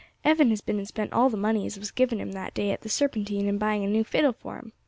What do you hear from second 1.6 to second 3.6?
as was given him that day at the Serpentine in